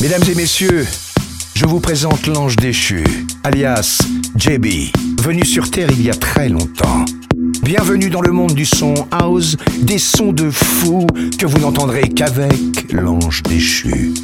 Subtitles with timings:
[0.00, 0.86] Mesdames et messieurs,
[1.54, 3.04] je vous présente l'ange déchu,
[3.44, 3.98] alias
[4.34, 4.66] JB,
[5.22, 7.04] venu sur Terre il y a très longtemps.
[7.62, 11.06] Bienvenue dans le monde du son house, des sons de fou
[11.38, 14.14] que vous n'entendrez qu'avec l'ange déchu.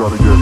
[0.00, 0.39] try to get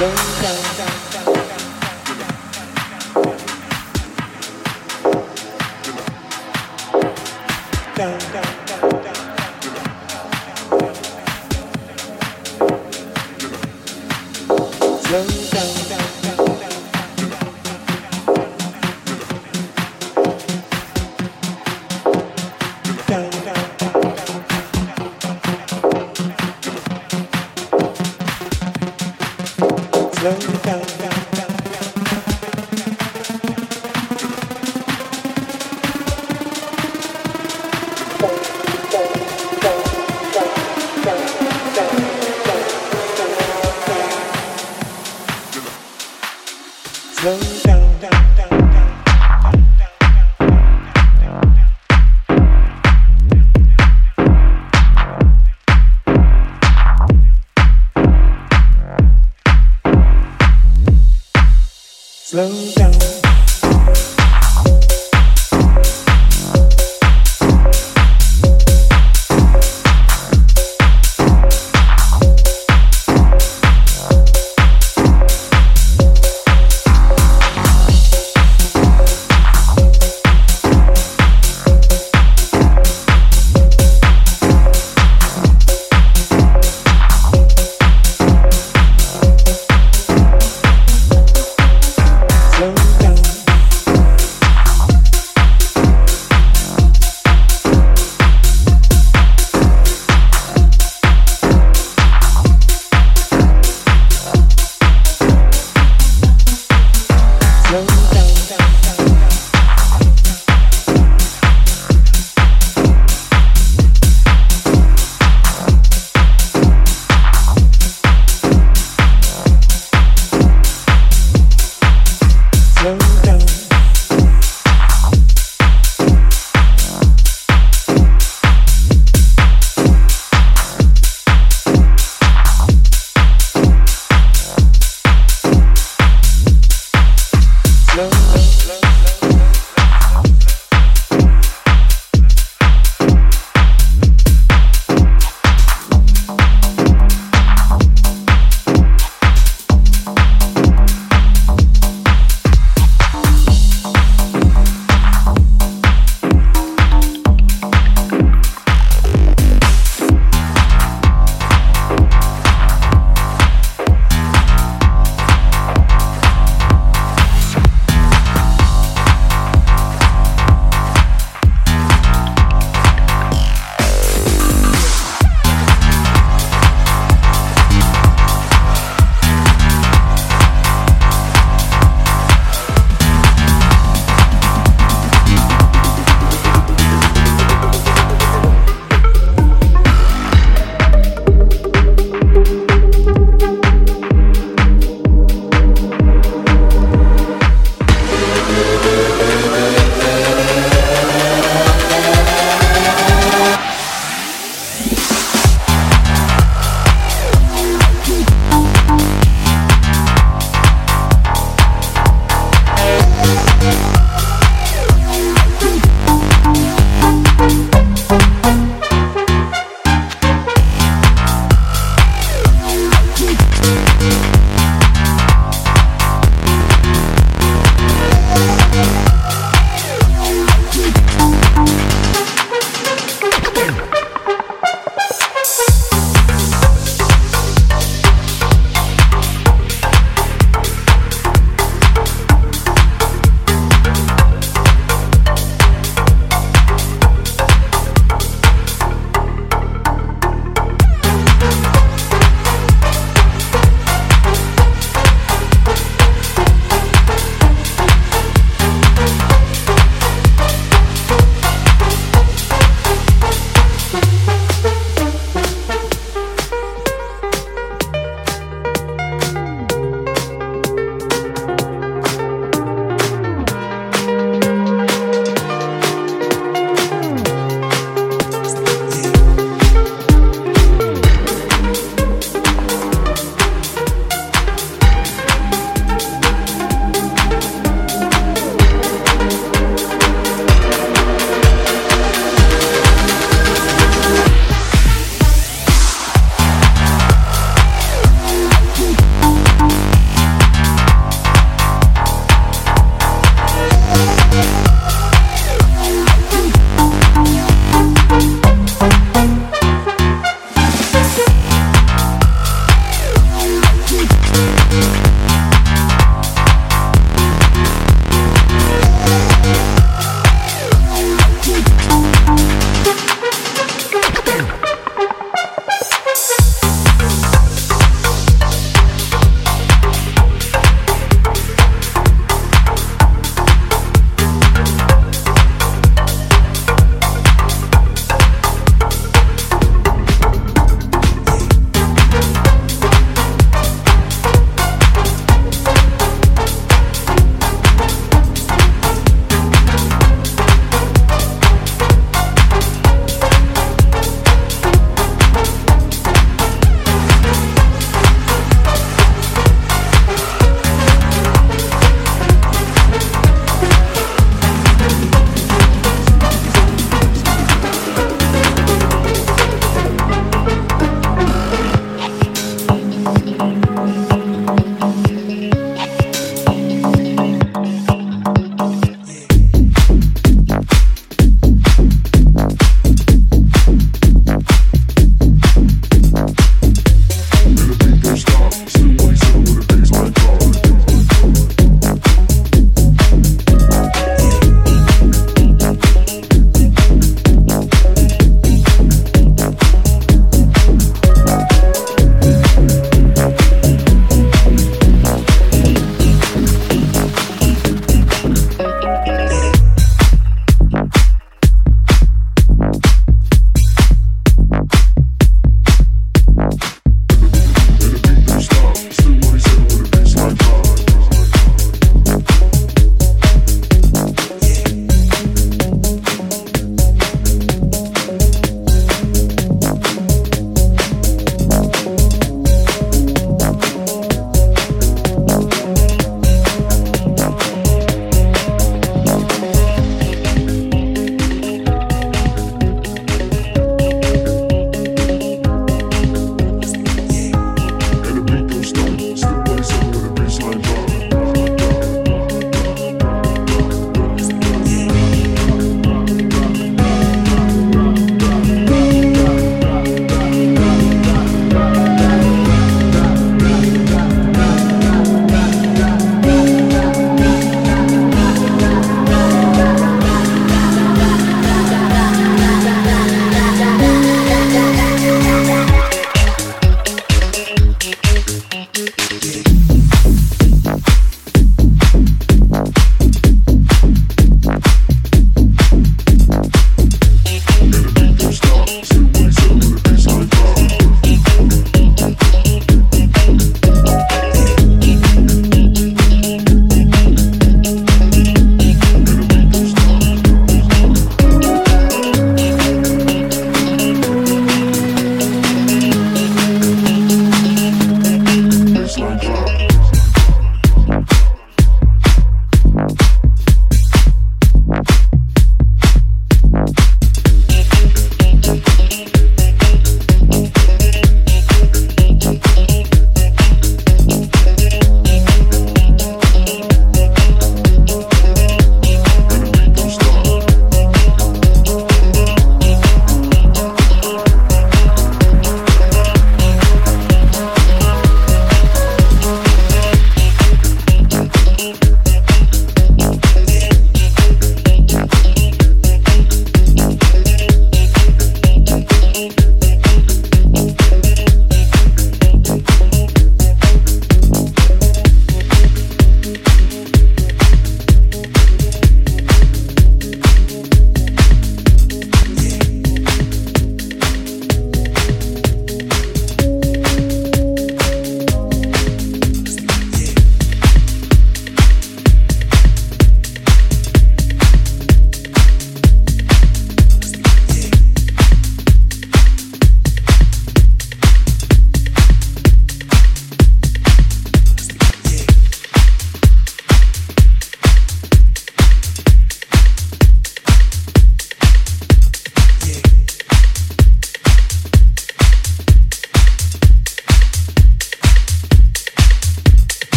[0.00, 0.93] 稳，稳，